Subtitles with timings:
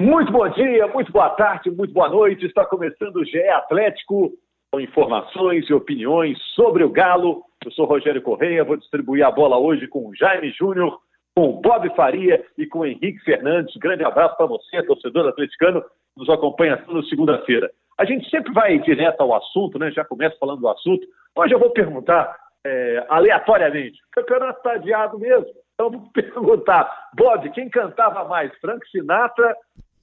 [0.00, 2.46] Muito bom dia, muito boa tarde, muito boa noite.
[2.46, 4.32] Está começando o GE Atlético
[4.72, 7.42] com informações e opiniões sobre o Galo.
[7.62, 10.98] Eu sou Rogério Correia, vou distribuir a bola hoje com o Jaime Júnior,
[11.36, 13.76] com o Bob Faria e com o Henrique Fernandes.
[13.76, 17.70] Grande abraço para você, torcedor atleticano, que nos acompanha toda segunda-feira.
[17.98, 19.90] A gente sempre vai direto ao assunto, né?
[19.90, 21.06] Já começa falando do assunto.
[21.36, 25.50] Hoje eu vou perguntar é, aleatoriamente: o campeonato está adiado mesmo?
[25.74, 29.54] Então vou perguntar, Bob, quem cantava mais, Frank Sinatra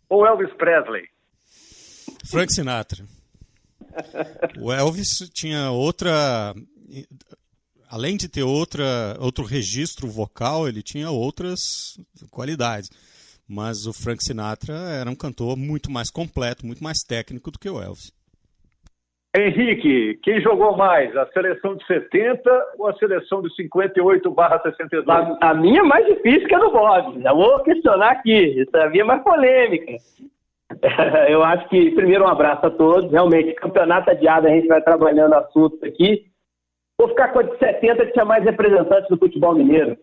[0.09, 1.07] ou Elvis Presley?
[2.29, 3.05] Frank Sinatra.
[4.59, 6.53] O Elvis tinha outra.
[7.89, 11.59] Além de ter outra, outro registro vocal, ele tinha outras
[12.29, 12.89] qualidades.
[13.47, 17.69] Mas o Frank Sinatra era um cantor muito mais completo, muito mais técnico do que
[17.69, 18.11] o Elvis.
[19.37, 25.37] Henrique, quem jogou mais, a seleção de 70 ou a seleção de 58 barra 62?
[25.41, 27.21] A, minha é mais difícil que a do Bob.
[27.21, 28.61] Já vou questionar aqui.
[28.61, 29.93] Essa é minha é mais polêmica.
[31.29, 33.11] Eu acho que, primeiro, um abraço a todos.
[33.11, 36.25] Realmente, campeonato adiado, a gente vai trabalhando assuntos aqui.
[36.99, 39.95] Vou ficar com a de 70, que tinha mais representantes do futebol mineiro.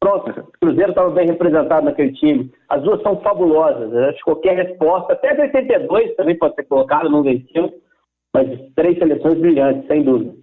[0.00, 2.50] Pronto, o Cruzeiro estava bem representado naquele time.
[2.68, 3.92] As duas são fabulosas.
[3.92, 7.72] Eu acho que qualquer resposta, até 82 também pode ser colocado, não venceu.
[8.34, 10.34] Mas três seleções brilhantes, sem dúvida.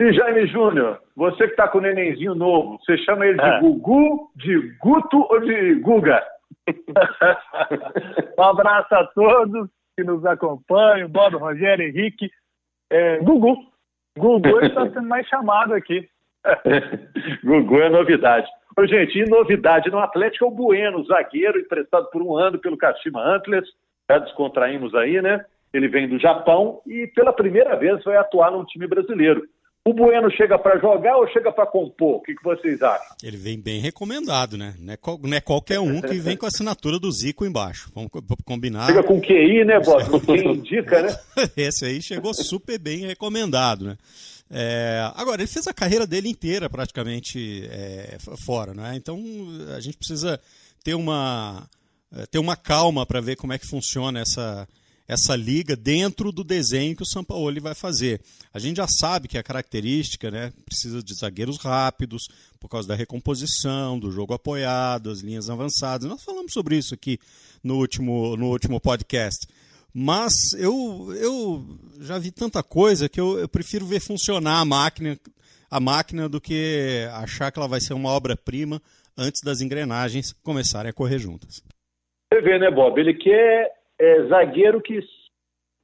[0.00, 3.60] E Jaime Júnior, você que está com o nenenzinho novo, você chama ele de é.
[3.60, 6.22] Gugu, de Guto ou de Guga?
[8.38, 12.28] um abraço a todos que nos acompanham, Bob, Rogério, Henrique.
[12.90, 13.56] É, Gugu.
[14.18, 16.08] Gugu está sendo mais chamado aqui.
[17.44, 18.48] Gugu é novidade.
[18.76, 22.76] Ô, gente, e novidade no Atlético é o Bueno, zagueiro emprestado por um ano pelo
[22.76, 23.68] Kashima Antlers.
[24.10, 25.44] Já descontraímos aí, né?
[25.74, 29.42] Ele vem do Japão e pela primeira vez vai atuar num time brasileiro.
[29.84, 32.16] O Bueno chega para jogar ou chega para compor?
[32.16, 33.16] O que, que, vocês acham?
[33.22, 34.74] Ele vem bem recomendado, né?
[34.78, 37.90] Não é, não é, qualquer um que vem com a assinatura do Zico embaixo.
[37.94, 38.08] Vamos
[38.46, 38.86] combinar.
[38.86, 40.20] Chega com QI, né, Bob?
[40.24, 41.14] Quem indica, né?
[41.54, 43.96] Esse aí chegou super bem recomendado, né?
[44.50, 48.16] É, agora, ele fez a carreira dele inteira praticamente é,
[48.46, 48.94] fora, né?
[48.94, 49.20] Então
[49.76, 50.40] a gente precisa
[50.82, 51.68] ter uma,
[52.30, 54.66] ter uma calma para ver como é que funciona essa
[55.06, 58.20] essa liga dentro do desenho que o Sampaoli vai fazer.
[58.52, 62.28] A gente já sabe que a característica né, precisa de zagueiros rápidos,
[62.58, 66.08] por causa da recomposição, do jogo apoiado, as linhas avançadas.
[66.08, 67.18] Nós falamos sobre isso aqui
[67.62, 69.46] no último, no último podcast.
[69.92, 75.16] Mas eu, eu já vi tanta coisa que eu, eu prefiro ver funcionar a máquina,
[75.70, 78.82] a máquina do que achar que ela vai ser uma obra-prima
[79.16, 81.62] antes das engrenagens começarem a correr juntas.
[82.32, 82.98] Você vê, né, Bob?
[82.98, 83.70] Ele quer
[84.04, 85.00] é, zagueiro que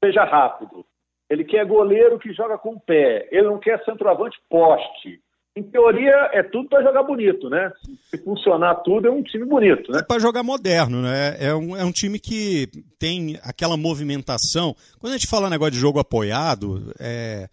[0.05, 0.85] seja rápido.
[1.29, 3.29] Ele quer goleiro que joga com o pé.
[3.31, 5.21] Ele não quer centroavante poste.
[5.57, 7.73] Em teoria, é tudo para jogar bonito, né?
[8.09, 9.99] Se funcionar tudo, é um time bonito, né?
[9.99, 11.37] É para jogar moderno, né?
[11.41, 14.77] É um, é um time que tem aquela movimentação.
[14.99, 17.49] Quando a gente fala negócio de jogo apoiado, é,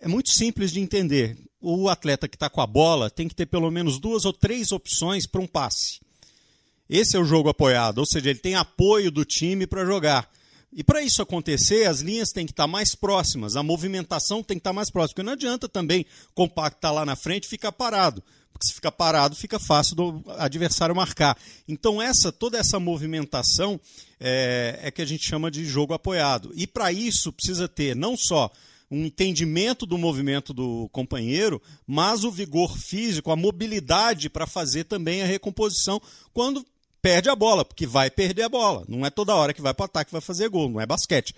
[0.00, 1.36] é muito simples de entender.
[1.60, 4.70] O atleta que está com a bola tem que ter pelo menos duas ou três
[4.70, 6.00] opções para um passe.
[6.88, 10.30] Esse é o jogo apoiado, ou seja, ele tem apoio do time para jogar.
[10.72, 14.56] E para isso acontecer, as linhas têm que estar tá mais próximas, a movimentação tem
[14.56, 16.04] que estar tá mais próxima, porque não adianta também
[16.34, 18.22] compactar lá na frente e ficar parado.
[18.52, 21.38] Porque se fica parado, fica fácil do adversário marcar.
[21.66, 23.80] Então, essa toda essa movimentação
[24.18, 26.50] é, é que a gente chama de jogo apoiado.
[26.54, 28.50] E para isso precisa ter não só
[28.90, 35.22] um entendimento do movimento do companheiro, mas o vigor físico, a mobilidade para fazer também
[35.22, 36.00] a recomposição
[36.32, 36.64] quando
[37.00, 38.84] perde a bola, porque vai perder a bola.
[38.88, 41.34] Não é toda hora que vai para o ataque vai fazer gol, não é basquete.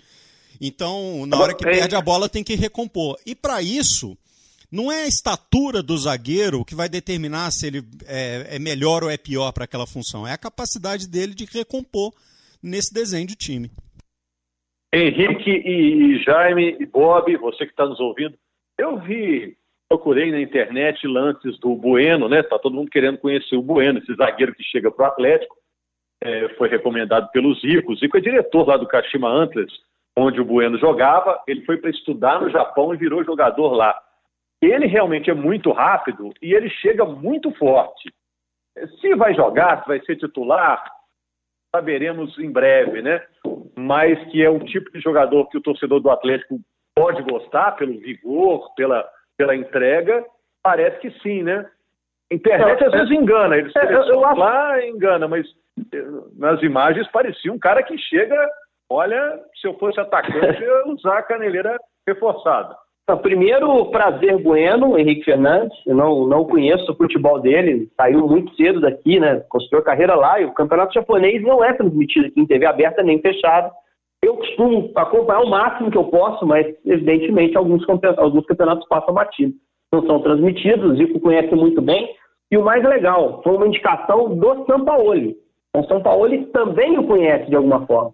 [0.59, 3.17] Então, na hora que perde a bola, tem que recompor.
[3.25, 4.17] E para isso,
[4.71, 9.09] não é a estatura do zagueiro que vai determinar se ele é, é melhor ou
[9.09, 10.27] é pior para aquela função.
[10.27, 12.13] É a capacidade dele de recompor
[12.61, 13.71] nesse desenho de time.
[14.93, 18.37] Henrique e Jaime e Bob, você que está nos ouvindo,
[18.77, 19.57] eu vi
[19.91, 22.41] procurei na internet lances do Bueno, né?
[22.41, 25.53] Tá todo mundo querendo conhecer o Bueno, esse zagueiro que chega para o Atlético.
[26.23, 27.91] É, foi recomendado pelo Zico.
[27.91, 29.73] O Zico é diretor lá do Kashima Antlers,
[30.17, 31.43] onde o Bueno jogava.
[31.45, 33.99] Ele foi para estudar no Japão e virou jogador lá.
[34.61, 38.13] Ele realmente é muito rápido e ele chega muito forte.
[39.01, 40.81] Se vai jogar, se vai ser titular,
[41.75, 43.21] saberemos em breve, né?
[43.75, 46.61] Mas que é o tipo de jogador que o torcedor do Atlético
[46.95, 49.05] pode gostar pelo vigor, pela
[49.41, 50.23] pela entrega,
[50.61, 51.65] parece que sim, né?
[52.31, 54.39] Internet às vezes engana, eles é, eu, eu acho...
[54.39, 55.47] lá engana, mas
[55.91, 56.05] eh,
[56.37, 58.37] nas imagens parecia um cara que chega,
[58.87, 61.75] olha, se eu fosse atacante, eu ia usar a caneleira
[62.07, 62.75] reforçada.
[63.23, 65.75] primeiro, prazer Bueno, Henrique Fernandes.
[65.87, 69.39] Eu não, não conheço o futebol dele, saiu muito cedo daqui, né?
[69.49, 73.19] Construiu carreira lá e o campeonato japonês não é transmitido aqui em TV aberta nem
[73.19, 73.71] fechada.
[74.23, 77.83] Eu costumo acompanhar o máximo que eu posso, mas evidentemente alguns,
[78.17, 79.53] alguns campeonatos passam batido.
[79.91, 82.15] Não são transmitidos, o Zico conhece muito bem.
[82.51, 85.35] E o mais legal, foi uma indicação do Sampaoli.
[85.75, 88.13] O Sampaoli também o conhece de alguma forma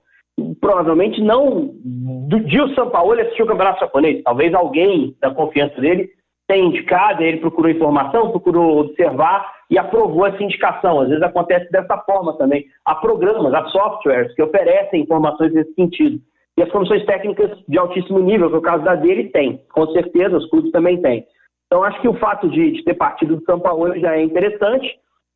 [0.62, 4.22] provavelmente não do Gil Sampaoli assistiu o Campeonato Japonês.
[4.24, 6.10] Talvez alguém da confiança dele
[6.48, 11.02] tenha indicado, ele procurou informação, procurou observar e aprovou essa indicação.
[11.02, 12.66] Às vezes acontece dessa forma também.
[12.86, 16.20] Há programas, há softwares que oferecem informações nesse sentido.
[16.58, 19.62] E as comissões técnicas de altíssimo nível, que é o caso da dele, tem.
[19.72, 21.26] Com certeza, os clubes também têm.
[21.68, 24.88] Então, acho que o fato de, de ter partido do São Paulo já é interessante.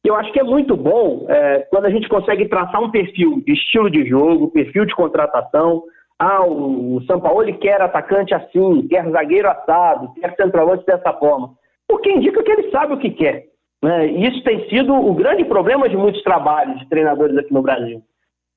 [0.04, 3.54] Eu acho que é muito bom é, quando a gente consegue traçar um perfil de
[3.54, 5.84] estilo de jogo, perfil de contratação.
[6.18, 11.52] Ah, o, o São Paulo quer atacante assim, quer zagueiro assado, quer centroavante dessa forma.
[11.88, 13.51] Porque indica que ele sabe o que quer.
[13.84, 14.08] Né?
[14.08, 18.02] Isso tem sido o grande problema de muitos trabalhos de treinadores aqui no Brasil.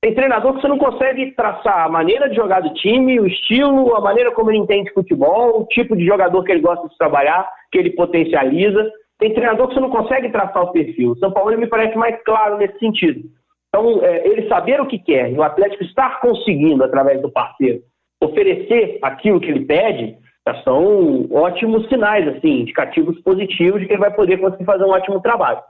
[0.01, 3.95] Tem treinador que você não consegue traçar a maneira de jogar do time, o estilo,
[3.95, 7.49] a maneira como ele entende futebol, o tipo de jogador que ele gosta de trabalhar,
[7.71, 8.87] que ele potencializa.
[9.17, 11.11] Tem treinador que você não consegue traçar o perfil.
[11.11, 13.21] O São Paulo me parece mais claro nesse sentido.
[13.69, 17.81] Então, é, ele saber o que quer o Atlético estar conseguindo, através do parceiro,
[18.21, 24.01] oferecer aquilo que ele pede, já são ótimos sinais, assim, indicativos positivos de que ele
[24.01, 25.61] vai poder conseguir fazer um ótimo trabalho.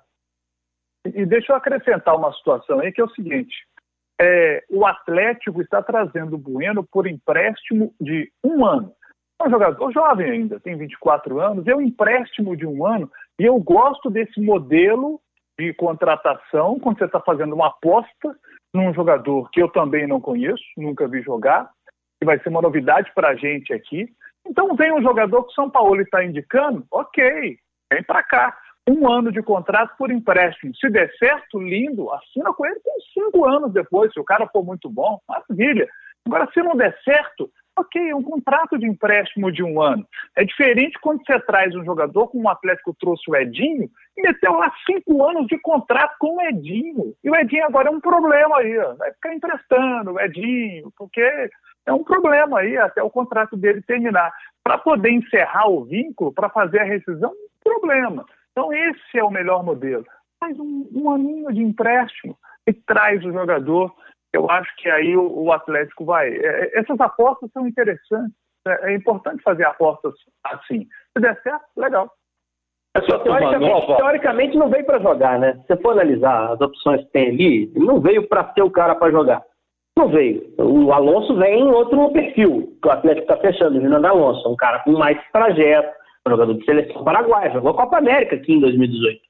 [1.06, 3.56] E deixa eu acrescentar uma situação aí que é o seguinte:
[4.20, 8.92] é, o Atlético está trazendo o Bueno por empréstimo de um ano.
[9.42, 13.44] É um jogador jovem ainda, tem 24 anos, é um empréstimo de um ano, e
[13.44, 15.20] eu gosto desse modelo
[15.60, 18.36] de contratação, quando você está fazendo uma aposta
[18.74, 21.70] num jogador que eu também não conheço, nunca vi jogar,
[22.20, 24.08] que vai ser uma novidade para a gente aqui.
[24.46, 27.58] Então vem um jogador que o São Paulo está indicando, ok,
[27.92, 28.58] vem para cá.
[28.88, 30.76] Um ano de contrato por empréstimo.
[30.76, 34.14] Se der certo, lindo, assina com ele com cinco anos depois.
[34.14, 35.88] Se o cara for muito bom, maravilha.
[36.26, 40.08] Agora, se não der certo, Ok, é um contrato de empréstimo de um ano.
[40.34, 44.54] É diferente quando você traz um jogador, como o Atlético trouxe o Edinho, e meteu
[44.54, 47.14] lá cinco anos de contrato com o Edinho.
[47.22, 48.96] E o Edinho agora é um problema aí, ó.
[48.96, 51.50] vai ficar emprestando o Edinho, porque
[51.86, 54.32] é um problema aí até o contrato dele terminar.
[54.64, 58.26] Para poder encerrar o vínculo, para fazer a rescisão, um problema.
[58.52, 60.06] Então esse é o melhor modelo.
[60.40, 63.94] Faz um, um aninho de empréstimo e traz o jogador
[64.36, 66.30] eu acho que aí o, o Atlético vai.
[66.30, 68.36] É, é, essas apostas são interessantes.
[68.68, 70.88] É, é, importante fazer apostas assim.
[71.14, 72.12] Se der certo, legal.
[72.96, 75.54] É só, teoricamente, teoricamente não veio para jogar, né?
[75.54, 78.96] Se você for analisar as opções que tem ali, não veio para ter o cara
[78.96, 79.44] para jogar.
[79.98, 80.54] Não veio.
[80.58, 84.56] O Alonso vem em outro perfil, que o Atlético está fechando, o Fernando Alonso, um
[84.56, 85.94] cara com mais trajeto,
[86.28, 89.25] jogador de seleção paraguaia, jogou a Copa América aqui em 2018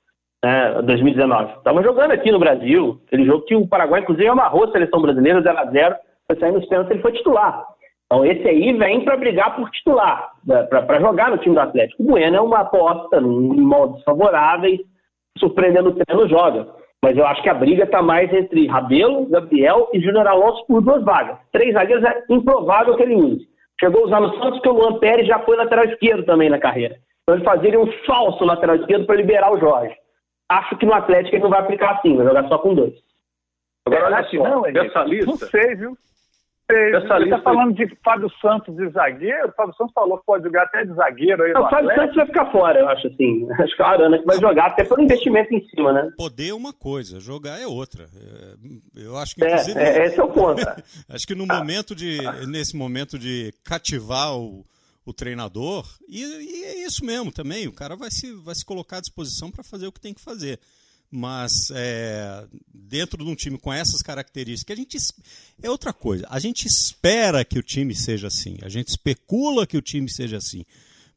[0.46, 1.54] né, 2019.
[1.58, 5.42] Estava jogando aqui no Brasil, aquele jogo que o Paraguai, inclusive, amarrou a seleção brasileira
[5.42, 5.96] 0x0,
[6.28, 7.66] foi sair nos pênaltis, ele foi titular.
[8.06, 12.04] Então, esse aí vem para brigar por titular, né, para jogar no time do Atlético.
[12.04, 14.80] O Bueno é uma aposta em modos favoráveis,
[15.40, 16.68] surpreendendo o treino, joga.
[17.02, 20.82] Mas eu acho que a briga está mais entre Rabelo, Gabriel e Júnior Alonso por
[20.82, 21.38] duas vagas.
[21.52, 23.48] Três zagueiros é improvável que ele use.
[23.80, 26.60] Chegou a usar no Santos porque o Luan Pérez já foi lateral esquerdo também na
[26.60, 26.96] carreira.
[27.24, 29.96] Então ele fazia um falso lateral esquerdo para liberar o Jorge
[30.50, 32.94] acho que no Atlético ele não vai aplicar assim, vai jogar só com dois.
[33.86, 35.26] Agora, olha só, não, dessa lista...
[35.26, 35.98] Não sei, viu?
[36.70, 39.50] Sei, Essa Você está falando de Fábio Santos de zagueiro?
[39.50, 41.54] O Fábio Santos falou que pode jogar até de zagueiro aí.
[41.54, 43.48] Não, o Fábio Santos vai ficar fora, eu acho assim.
[43.62, 46.12] Acho que a Arana que vai jogar, até pelo investimento em cima, né?
[46.18, 48.06] Poder é uma coisa, jogar é outra.
[48.06, 49.80] É, eu acho que, é, inclusive.
[49.80, 50.62] É, é, esse é o ponto.
[51.10, 52.18] acho que no momento de.
[52.48, 54.66] Nesse momento de cativar o
[55.06, 58.98] o treinador, e, e, é isso mesmo também, o cara vai se, vai se colocar
[58.98, 60.60] à disposição para fazer o que tem que fazer.
[61.12, 64.98] Mas é, dentro de um time com essas características, a gente
[65.62, 66.26] é outra coisa.
[66.30, 70.38] A gente espera que o time seja assim, a gente especula que o time seja
[70.38, 70.66] assim,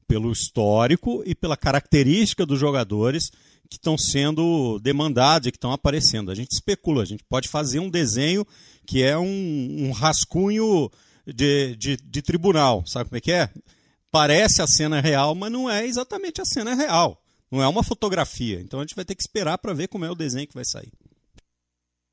[0.07, 3.31] pelo histórico e pela característica dos jogadores
[3.69, 6.31] que estão sendo demandados e que estão aparecendo.
[6.31, 8.47] A gente especula, a gente pode fazer um desenho
[8.87, 10.91] que é um, um rascunho
[11.27, 13.51] de, de, de tribunal, sabe como é que é?
[14.11, 17.19] Parece a cena real, mas não é exatamente a cena real.
[17.51, 18.61] Não é uma fotografia.
[18.61, 20.65] Então a gente vai ter que esperar para ver como é o desenho que vai
[20.65, 20.93] sair.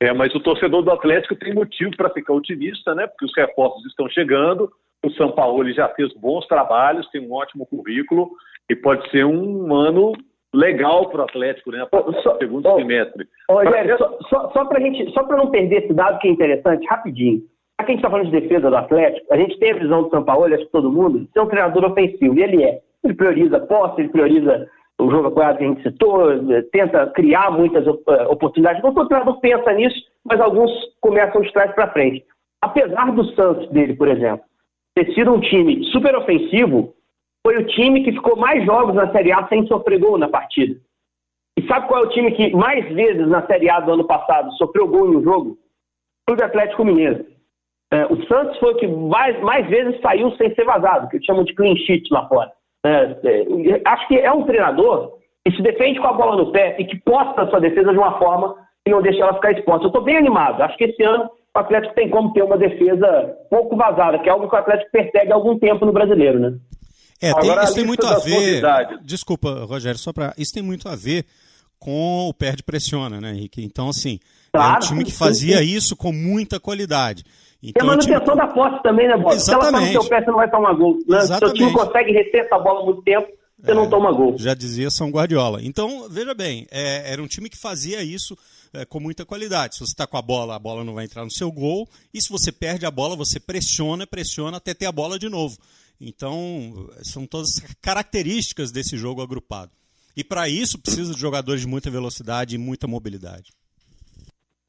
[0.01, 3.07] É, mas o torcedor do Atlético tem motivo para ficar otimista, né?
[3.07, 4.71] Porque os reforços estão chegando.
[5.03, 8.31] O São Paulo já fez bons trabalhos, tem um ótimo currículo
[8.69, 10.13] e pode ser um ano
[10.53, 11.85] legal para o Atlético, né?
[12.23, 13.27] Só, segundo oh, semestre.
[13.49, 13.97] Oh, pra...
[13.97, 17.43] só, só, só para gente, só para não perder esse dado que é interessante, rapidinho.
[17.77, 20.09] Aqui a gente está falando de defesa do Atlético, a gente tem a visão do
[20.09, 22.79] São Paulo, acho que todo mundo, ser um treinador ofensivo, e ele é.
[23.03, 24.67] Ele prioriza posse, ele prioriza
[24.99, 26.29] o jogo apoiado que a gente citou,
[26.71, 28.81] tenta criar muitas eh, oportunidades.
[28.81, 32.25] Não todo treinador pensa nisso, mas alguns começam de trás para frente.
[32.61, 34.45] Apesar do Santos dele, por exemplo,
[34.95, 36.93] ter sido um time super ofensivo,
[37.45, 40.79] foi o time que ficou mais jogos na Série A sem sofrer gol na partida.
[41.57, 44.51] E sabe qual é o time que mais vezes na Série A do ano passado
[44.53, 45.57] sofreu gol um jogo?
[46.25, 47.25] Clube Atlético Mineiro.
[47.95, 51.25] É, o Santos foi o que mais, mais vezes saiu sem ser vazado, que eles
[51.25, 52.51] chamam de clean sheet lá fora.
[52.85, 55.13] É, é, acho que é um treinador
[55.45, 57.97] que se defende com a bola no pé e que posta a sua defesa de
[57.97, 59.85] uma forma que não deixa ela ficar exposta.
[59.85, 60.61] Eu estou bem animado.
[60.61, 64.31] Acho que esse ano o Atlético tem como ter uma defesa pouco vazada, que é
[64.31, 66.53] algo que o Atlético persegue há algum tempo no brasileiro, né?
[67.21, 68.61] É, tem, Agora, isso tem muito a ver.
[69.03, 70.33] Desculpa, Rogério, só para.
[70.37, 71.25] Isso tem muito a ver
[71.79, 73.63] com o perde pressiona, né, Henrique?
[73.63, 74.19] Então, assim,
[74.51, 75.63] claro, é um time que fazia sim.
[75.63, 77.23] isso com muita qualidade.
[77.63, 78.35] Então, e a manutenção time...
[78.35, 79.33] da posse também, né, Bob?
[79.33, 79.43] Exatamente.
[79.43, 80.99] Se ela tá no seu pé, você não vai tomar gol.
[81.07, 81.21] Né?
[81.21, 84.37] Se o time consegue reter essa bola muito tempo, você é, não toma gol.
[84.37, 85.59] Já dizia São Guardiola.
[85.63, 88.37] Então, veja bem, é, era um time que fazia isso
[88.73, 89.75] é, com muita qualidade.
[89.75, 91.87] Se você está com a bola, a bola não vai entrar no seu gol.
[92.13, 95.57] E se você perde a bola, você pressiona, pressiona até ter a bola de novo.
[95.99, 97.49] Então, são todas
[97.81, 99.71] características desse jogo agrupado.
[100.15, 103.51] E para isso precisa de jogadores de muita velocidade e muita mobilidade.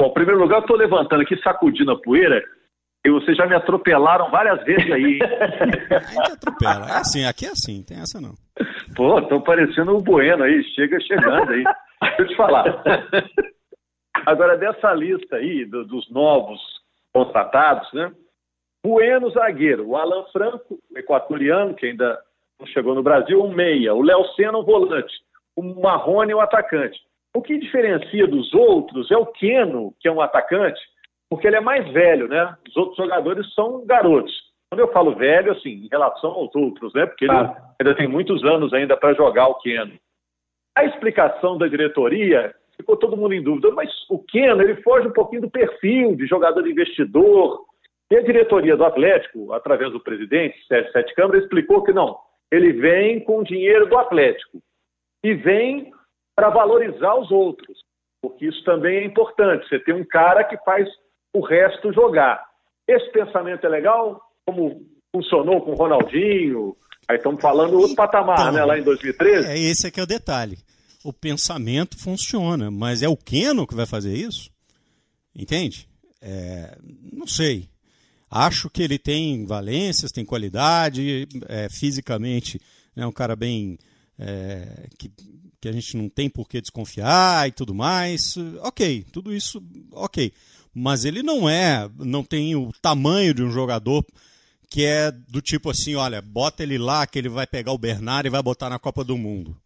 [0.00, 2.42] Bom, em primeiro lugar, eu estou levantando aqui, sacudindo a poeira,
[3.06, 5.18] e vocês já me atropelaram várias vezes aí.
[5.94, 6.86] a gente atropela.
[6.86, 8.34] É assim, aqui é assim, tem essa não.
[8.96, 11.62] Pô, estão parecendo o Bueno aí, chega chegando aí.
[12.02, 12.82] Deixa eu te falar.
[14.26, 16.60] Agora, dessa lista aí, do, dos novos
[17.12, 18.10] contratados, né?
[18.84, 19.88] Bueno, zagueiro.
[19.88, 22.18] O Alan Franco, equatoriano, que ainda
[22.58, 23.94] não chegou no Brasil, um meia.
[23.94, 25.14] O Léo Senna, um volante.
[25.54, 26.98] O Marrone, um atacante.
[27.34, 30.80] O que diferencia dos outros é o Keno, que é um atacante,
[31.30, 32.56] porque ele é mais velho, né?
[32.68, 34.34] Os outros jogadores são garotos.
[34.70, 37.06] Quando eu falo velho, assim, em relação aos outros, né?
[37.06, 37.56] Porque ele ah.
[37.80, 39.94] ainda tem muitos anos ainda para jogar o Keno.
[40.76, 45.12] A explicação da diretoria ficou todo mundo em dúvida, mas o Keno, ele foge um
[45.12, 47.64] pouquinho do perfil de jogador investidor,
[48.10, 52.16] e a diretoria do Atlético, através do presidente, Sérgio Sete Câmara, explicou que não,
[52.52, 54.62] ele vem com o dinheiro do Atlético
[55.24, 55.92] e vem
[56.36, 57.78] para valorizar os outros,
[58.22, 59.68] porque isso também é importante.
[59.68, 60.88] Você tem um cara que faz
[61.36, 62.42] o resto jogar.
[62.88, 66.74] Esse pensamento é legal, como funcionou com o Ronaldinho,
[67.06, 69.48] aí estamos falando outro então, patamar, né, lá em 2013.
[69.48, 70.58] É, esse aqui é o detalhe.
[71.04, 74.50] O pensamento funciona, mas é o Keno que vai fazer isso?
[75.34, 75.86] Entende?
[76.22, 76.76] É,
[77.12, 77.68] não sei.
[78.30, 82.58] Acho que ele tem valências, tem qualidade, é, fisicamente
[82.96, 83.78] é né, um cara bem.
[84.18, 85.10] É, que,
[85.60, 88.36] que a gente não tem por que desconfiar e tudo mais.
[88.62, 89.62] Ok, tudo isso,
[89.92, 90.32] ok.
[90.78, 94.04] Mas ele não é, não tem o tamanho de um jogador
[94.68, 98.28] que é do tipo assim: olha, bota ele lá que ele vai pegar o Bernard
[98.28, 99.56] e vai botar na Copa do Mundo.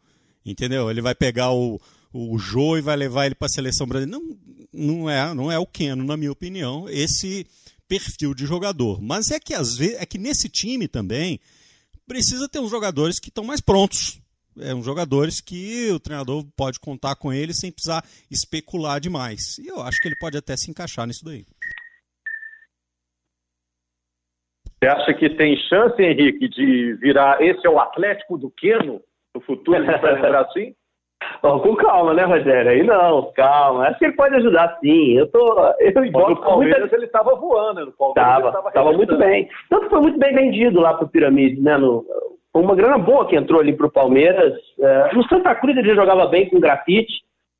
[0.46, 0.88] Entendeu?
[0.88, 1.80] Ele vai pegar o,
[2.12, 4.22] o Jô e vai levar ele para a seleção brasileira.
[4.22, 4.38] Não,
[4.72, 6.88] não é, não é o Keno, na minha opinião.
[6.88, 7.44] Esse
[7.88, 9.02] perfil de jogador.
[9.02, 11.40] Mas é que às vezes é que nesse time também
[12.06, 14.19] precisa ter uns jogadores que estão mais prontos.
[14.62, 19.58] É, uns jogadores que o treinador pode contar com eles sem precisar especular demais.
[19.58, 21.44] E eu acho que ele pode até se encaixar nisso daí.
[24.78, 29.00] Você acha que tem chance, Henrique, de virar esse é o Atlético do Queno
[29.34, 29.76] no futuro?
[29.76, 30.74] A gente vai lembrar assim?
[31.42, 32.70] Bom, com calma, né, Rogério?
[32.70, 33.88] Aí não, calma.
[33.88, 35.18] Acho que ele pode ajudar sim.
[35.18, 35.74] Eu tô.
[35.78, 36.96] Eu embora, no Palmeiras muita...
[36.96, 39.48] ele estava voando, no Palmeiras tava, estava muito bem.
[39.68, 41.76] Tanto foi muito bem vendido lá pro Pirâmide, né?
[41.76, 42.04] No,
[42.54, 44.54] uma grana boa que entrou ali pro Palmeiras.
[44.78, 47.12] É, no Santa Cruz ele já jogava bem com grafite.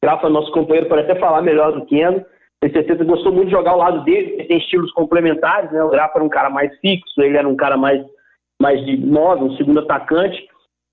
[0.02, 2.24] Grafa, nosso companheiro, pode até falar melhor do que Eno.
[2.60, 5.82] Tenho certeza gostou muito de jogar ao lado dele, ele tem estilos complementares, né?
[5.82, 8.04] O Grafa era um cara mais fixo, ele era um cara mais,
[8.60, 10.46] mais de móvel, um segundo atacante.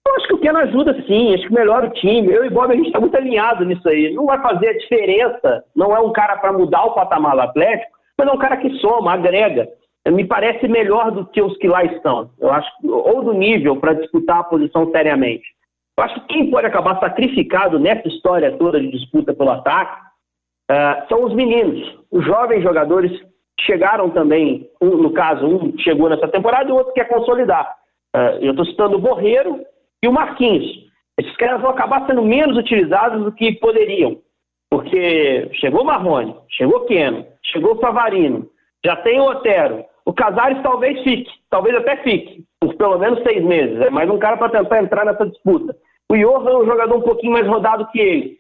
[0.08, 2.32] Eu acho que o Keno ajuda sim, acho que melhora o time.
[2.32, 4.13] Eu e Bob, a gente está muito alinhado nisso aí.
[4.13, 7.92] Não vai fazer a diferença, não é um cara para mudar o patamar do Atlético,
[8.18, 9.68] mas é um cara que soma, agrega.
[10.12, 12.30] Me parece melhor do que os que lá estão.
[12.40, 15.46] Eu acho, ou do nível para disputar a posição seriamente.
[15.98, 20.00] Eu acho que quem pode acabar sacrificado nessa história toda de disputa pelo ataque
[20.70, 23.12] uh, são os meninos, os jovens jogadores
[23.58, 24.70] que chegaram também.
[24.80, 27.76] Um, no caso, um chegou nessa temporada e o outro quer consolidar.
[28.16, 29.66] Uh, eu estou citando o Borreiro
[30.04, 30.66] e o Marquinhos.
[31.20, 34.22] Esses caras vão acabar sendo menos utilizados do que poderiam.
[34.70, 38.48] Porque chegou Marrone, chegou Keno, chegou o Savarino,
[38.86, 39.84] já tem o Otero.
[40.08, 43.82] O Casares talvez fique, talvez até fique, por pelo menos seis meses.
[43.82, 45.76] É mais um cara para tentar entrar nessa disputa.
[46.10, 48.38] O Johan é um jogador um pouquinho mais rodado que ele.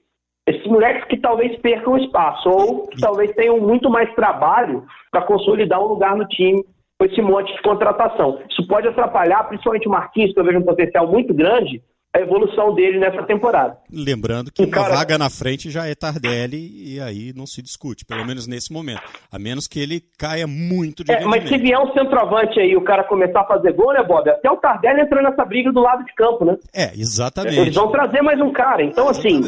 [0.47, 5.83] esses moleques que talvez percam espaço ou que talvez tenham muito mais trabalho para consolidar
[5.83, 6.63] um lugar no time
[6.97, 8.39] com esse monte de contratação.
[8.49, 11.81] Isso pode atrapalhar, principalmente o Marquinhos, que eu vejo um potencial muito grande,
[12.15, 13.77] a evolução dele nessa temporada.
[13.91, 18.25] Lembrando que uma vaga na frente já é Tardelli e aí não se discute, pelo
[18.25, 19.01] menos nesse momento.
[19.31, 22.81] A menos que ele caia muito de é, Mas se vier um centroavante aí o
[22.81, 24.29] cara começar a fazer gol, né, Bob?
[24.29, 26.57] Até o Tardelli entra nessa briga do lado de campo, né?
[26.73, 27.59] É, exatamente.
[27.59, 28.83] Eles vão trazer mais um cara.
[28.83, 29.41] Então, assim,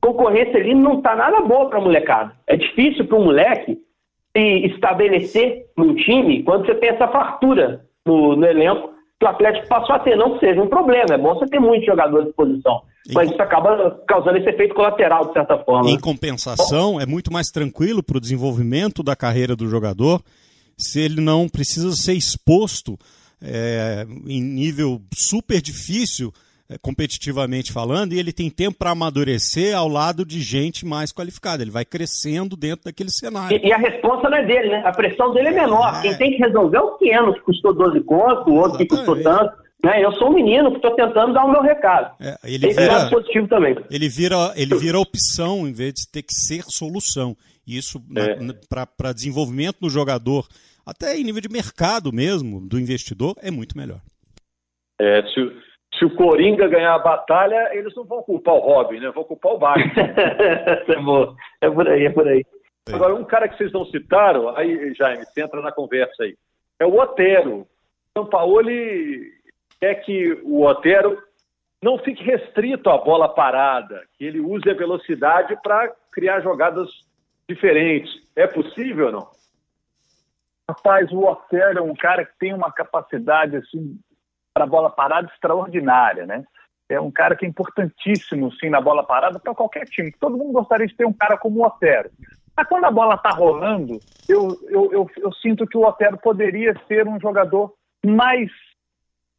[0.00, 2.32] concorrência ali não tá nada boa pra molecada.
[2.46, 3.78] É difícil para um moleque
[4.36, 8.90] se estabelecer num time quando você tem essa fartura no, no elenco
[9.20, 11.60] que o Atlético passou a ter, não que seja um problema, é bom você ter
[11.60, 12.80] muitos jogadores de posição.
[13.12, 15.90] Mas isso acaba causando esse efeito colateral, de certa forma.
[15.90, 20.22] Em compensação, é muito mais tranquilo para o desenvolvimento da carreira do jogador
[20.78, 22.98] se ele não precisa ser exposto
[23.42, 26.32] é, em nível super difícil
[26.78, 31.62] competitivamente falando, e ele tem tempo para amadurecer ao lado de gente mais qualificada.
[31.62, 33.56] Ele vai crescendo dentro daquele cenário.
[33.56, 34.82] E, e a resposta não é dele, né?
[34.84, 35.98] A pressão dele é menor.
[35.98, 36.02] É...
[36.02, 38.88] Quem tem que resolver é o pequeno, que custou 12 contos, o outro Exatamente.
[38.88, 39.70] que custou tanto.
[39.82, 40.04] Né?
[40.04, 42.14] Eu sou um menino que estou tentando dar o meu recado.
[42.20, 43.76] É, ele Esse vira, positivo também.
[43.90, 47.36] Ele vira, ele vira opção em vez de ter que ser solução.
[47.66, 48.36] Isso é.
[48.96, 50.46] para desenvolvimento do jogador,
[50.84, 54.00] até em nível de mercado mesmo, do investidor, é muito melhor.
[55.00, 55.40] É, se,
[56.00, 59.10] se o Coringa ganhar a batalha, eles não vão culpar o Robin, né?
[59.10, 59.92] Vão culpar o Batman.
[61.60, 62.42] é, é por aí, é por aí.
[62.90, 66.34] Agora, um cara que vocês não citaram, aí, Jaime, você entra na conversa aí,
[66.78, 67.66] é o Otero.
[68.16, 68.62] São Paulo
[69.78, 71.22] quer que o Otero
[71.82, 76.88] não fique restrito à bola parada, que ele use a velocidade para criar jogadas
[77.46, 78.10] diferentes.
[78.34, 79.28] É possível ou não?
[80.66, 84.00] Rapaz, o Otero é um cara que tem uma capacidade assim
[84.54, 86.44] para a bola parada extraordinária, né?
[86.88, 90.12] É um cara que é importantíssimo, sim, na bola parada para qualquer time.
[90.18, 92.10] Todo mundo gostaria de ter um cara como o Otero.
[92.56, 96.74] Mas quando a bola está rolando, eu, eu, eu, eu, sinto que o Otero poderia
[96.88, 97.72] ser um jogador
[98.04, 98.50] mais.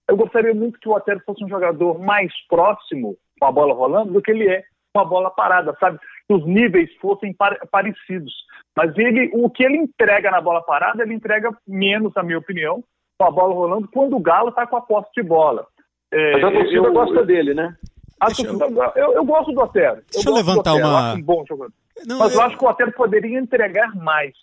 [0.07, 4.13] Eu gostaria muito que o Otero fosse um jogador mais próximo com a bola rolando
[4.13, 4.63] do que ele é
[4.93, 5.99] com a bola parada, sabe?
[6.27, 7.35] Que os níveis fossem
[7.69, 8.33] parecidos.
[8.75, 12.83] Mas ele, o que ele entrega na bola parada, ele entrega menos, na minha opinião,
[13.21, 15.67] com a bola rolando quando o Galo está com a posse de bola.
[16.11, 17.75] É, Mas a torcida eu, gosta dele, né?
[18.19, 18.91] Torcida, eu...
[18.95, 19.25] Eu, eu...
[19.25, 20.01] gosto do Otero.
[20.11, 20.79] Deixa eu, levantar uma.
[20.79, 21.73] Eu acho um bom jogador.
[22.07, 22.41] Não, Mas eu...
[22.41, 24.33] acho que o Otero poderia entregar mais.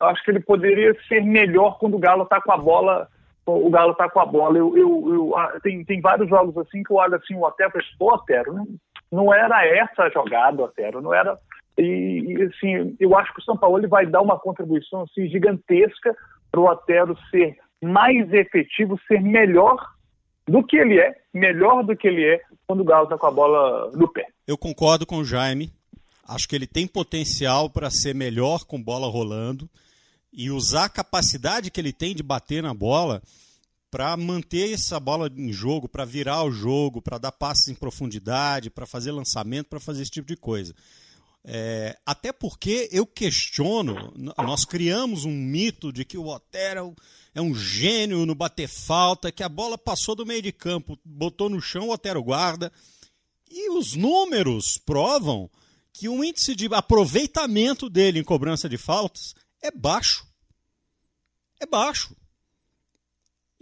[0.00, 3.06] Eu acho que ele poderia ser melhor quando o Galo está com a bola.
[3.44, 4.56] O Galo está com a bola.
[4.56, 7.98] Eu, eu, ah, tem, tem vários jogos assim que eu olho assim, o Otero e
[7.98, 8.66] pô, Otero, não,
[9.10, 11.36] não era essa a jogada, Otero, não era.
[11.76, 15.28] E, e, assim, eu acho que o São Paulo ele vai dar uma contribuição assim,
[15.28, 16.16] gigantesca
[16.50, 19.76] para o Otero ser mais efetivo, ser melhor
[20.46, 23.30] do que ele é, melhor do que ele é quando o Galo está com a
[23.30, 24.26] bola no pé.
[24.46, 25.72] Eu concordo com o Jaime.
[26.26, 29.68] Acho que ele tem potencial para ser melhor com bola rolando
[30.32, 33.20] e usar a capacidade que ele tem de bater na bola
[33.90, 38.70] para manter essa bola em jogo, para virar o jogo, para dar passes em profundidade,
[38.70, 40.74] para fazer lançamento, para fazer esse tipo de coisa.
[41.44, 46.94] É, até porque eu questiono, nós criamos um mito de que o Otero
[47.34, 51.48] é um gênio no bater falta, que a bola passou do meio de campo, botou
[51.48, 52.72] no chão o Otero guarda.
[53.50, 55.50] E os números provam
[55.92, 60.26] que o índice de aproveitamento dele em cobrança de faltas é baixo.
[61.60, 62.16] É baixo.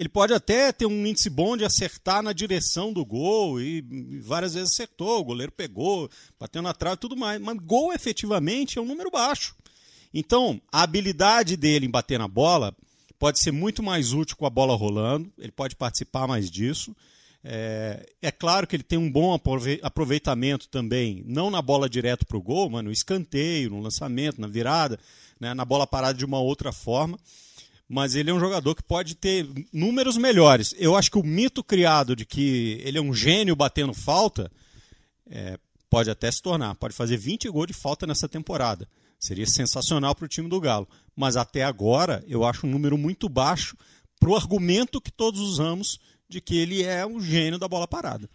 [0.01, 3.83] Ele pode até ter um índice bom de acertar na direção do gol e
[4.23, 6.09] várias vezes acertou, o goleiro pegou,
[6.39, 7.39] bateu na trave e tudo mais.
[7.39, 9.55] Mas gol efetivamente é um número baixo.
[10.15, 12.75] Então, a habilidade dele em bater na bola
[13.19, 16.97] pode ser muito mais útil com a bola rolando, ele pode participar mais disso.
[17.45, 19.39] É, é claro que ele tem um bom
[19.83, 24.47] aproveitamento também, não na bola direto para o gol, mas no escanteio, no lançamento, na
[24.47, 24.99] virada,
[25.39, 27.19] né, na bola parada de uma outra forma.
[27.93, 30.73] Mas ele é um jogador que pode ter números melhores.
[30.79, 34.49] Eu acho que o mito criado de que ele é um gênio batendo falta
[35.29, 35.59] é,
[35.91, 36.77] pode até se tornar.
[36.77, 38.89] Pode fazer 20 gols de falta nessa temporada.
[39.19, 40.89] Seria sensacional para o time do Galo.
[41.17, 43.77] Mas até agora eu acho um número muito baixo
[44.21, 45.99] para o argumento que todos usamos
[46.29, 48.31] de que ele é um gênio da bola parada.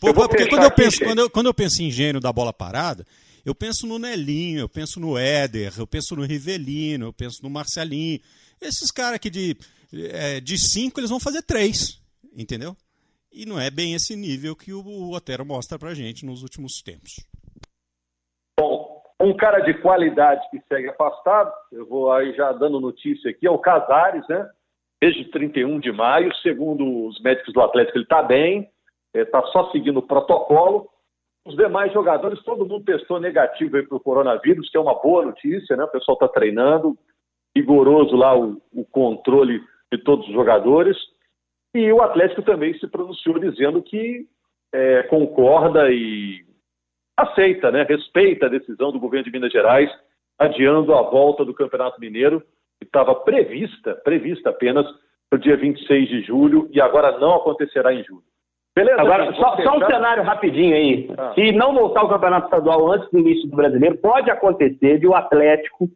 [0.00, 3.06] Pô, porque quando eu, penso, quando, eu, quando eu penso em gênio da bola parada,
[3.44, 7.50] eu penso no Nelinho, eu penso no Éder, eu penso no Rivelino, eu penso no
[7.50, 8.20] Marcelinho.
[8.60, 9.56] Esses caras aqui de,
[10.12, 12.00] é, de cinco, eles vão fazer três,
[12.36, 12.76] entendeu?
[13.32, 17.24] E não é bem esse nível que o Otero mostra pra gente nos últimos tempos.
[18.58, 23.46] Bom, um cara de qualidade que segue afastado, eu vou aí já dando notícia aqui,
[23.46, 24.48] é o Casares, né?
[25.00, 28.68] Desde 31 de maio, segundo os médicos do Atlético, ele está bem,
[29.14, 30.90] está só seguindo o protocolo.
[31.46, 35.76] Os demais jogadores, todo mundo testou negativo para o coronavírus, que é uma boa notícia,
[35.76, 35.84] né?
[35.84, 36.96] O pessoal está treinando,
[37.56, 39.60] rigoroso lá o, o controle
[39.92, 40.96] de todos os jogadores.
[41.74, 44.26] E o Atlético também se pronunciou dizendo que
[44.72, 46.44] é, concorda e
[47.16, 49.90] aceita, né, respeita a decisão do governo de Minas Gerais,
[50.38, 52.40] adiando a volta do Campeonato Mineiro,
[52.78, 54.86] que estava prevista, prevista apenas
[55.28, 58.24] para o dia 26 de julho, e agora não acontecerá em julho.
[58.76, 61.10] Beleza, agora, só, só, um cenário rapidinho aí.
[61.18, 61.32] Ah.
[61.34, 65.14] Se não voltar o Campeonato Estadual antes do início do brasileiro, pode acontecer de o
[65.14, 65.88] Atlético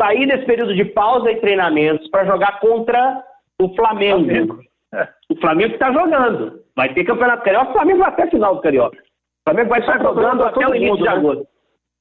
[0.00, 3.24] sair desse período de pausa e treinamentos para jogar contra
[3.60, 4.24] o Flamengo.
[4.24, 4.60] Flamengo.
[4.94, 5.08] É.
[5.30, 6.60] O Flamengo está jogando.
[6.76, 8.98] Vai ter campeonato carioca, o Flamengo vai até a final do carioca.
[8.98, 11.10] O Flamengo vai estar jogando até o início mundo, de né?
[11.10, 11.40] agosto.
[11.40, 11.46] Né?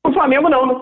[0.06, 0.82] O Flamengo não, né?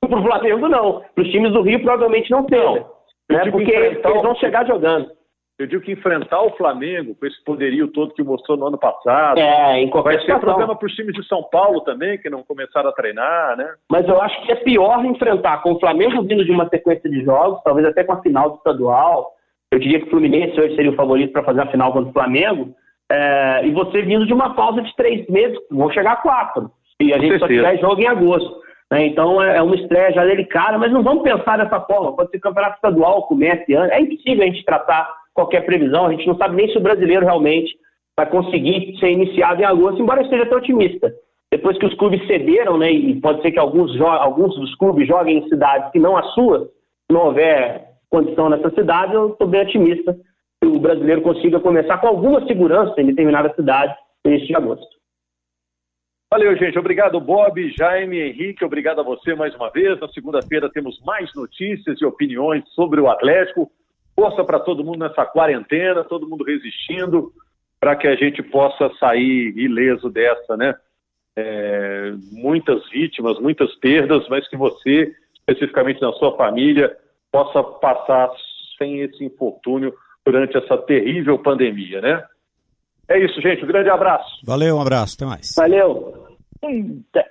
[0.00, 1.00] Para o Flamengo não.
[1.14, 2.84] Para os times do Rio provavelmente não tem.
[3.30, 3.50] Né?
[3.50, 5.10] Porque eles vão chegar jogando.
[5.58, 9.38] Eu digo que enfrentar o Flamengo com esse poderio todo que mostrou no ano passado.
[9.38, 12.90] É, em Vai ser problema para os times de São Paulo também, que não começaram
[12.90, 13.74] a treinar, né?
[13.90, 17.24] Mas eu acho que é pior enfrentar com o Flamengo vindo de uma sequência de
[17.24, 19.32] jogos, talvez até com a final do estadual.
[19.72, 22.12] Eu diria que o Fluminense hoje seria o favorito para fazer a final contra o
[22.12, 22.72] Flamengo.
[23.10, 26.70] É, e você vindo de uma pausa de três meses, vão chegar a quatro.
[27.00, 28.60] E a gente só tiver jogo em agosto.
[28.92, 29.06] Né?
[29.06, 32.14] Então é, é uma estreia já delicada, mas não vamos pensar dessa forma.
[32.14, 33.92] Pode ser campeonato estadual, comece ano.
[33.92, 36.06] É impossível a gente tratar qualquer previsão.
[36.06, 37.72] A gente não sabe nem se o brasileiro realmente
[38.16, 41.14] vai conseguir ser iniciado em agosto, embora eu esteja até otimista.
[41.52, 45.38] Depois que os clubes cederam, né, e pode ser que alguns, alguns dos clubes joguem
[45.38, 46.68] em cidades que não as suas,
[47.10, 50.14] não houver condição nessa cidade, eu estou bem otimista
[50.60, 53.94] que o brasileiro consiga começar com alguma segurança em determinada cidade
[54.26, 54.98] de agosto.
[56.30, 56.78] Valeu, gente.
[56.78, 58.64] Obrigado, Bob, Jaime, Henrique.
[58.64, 59.98] Obrigado a você mais uma vez.
[59.98, 63.70] Na segunda-feira temos mais notícias e opiniões sobre o Atlético.
[64.18, 67.32] Força para todo mundo nessa quarentena, todo mundo resistindo,
[67.78, 70.74] para que a gente possa sair ileso dessa, né?
[71.36, 76.96] É, muitas vítimas, muitas perdas, mas que você, especificamente na sua família,
[77.30, 78.28] possa passar
[78.76, 79.94] sem esse infortúnio
[80.26, 82.24] durante essa terrível pandemia, né?
[83.08, 83.62] É isso, gente.
[83.62, 84.40] Um grande abraço.
[84.44, 85.14] Valeu, um abraço.
[85.14, 85.54] Até mais.
[85.56, 86.26] Valeu.
[86.64, 87.24] Eita.